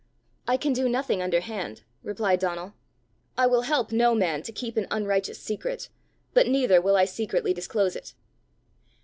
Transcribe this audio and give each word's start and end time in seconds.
"I 0.47 0.57
can 0.57 0.73
do 0.73 0.89
nothing 0.89 1.21
underhand," 1.21 1.83
replied 2.01 2.39
Donal. 2.39 2.73
"I 3.37 3.45
will 3.45 3.61
help 3.61 3.91
no 3.91 4.15
man 4.15 4.41
to 4.41 4.51
keep 4.51 4.75
an 4.75 4.87
unrighteous 4.89 5.39
secret, 5.39 5.89
but 6.33 6.47
neither 6.47 6.81
will 6.81 6.95
I 6.95 7.05
secretly 7.05 7.53
disclose 7.53 7.95
it." 7.95 8.15